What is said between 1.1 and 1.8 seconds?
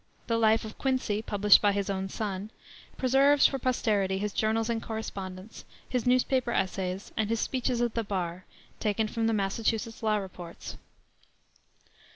published by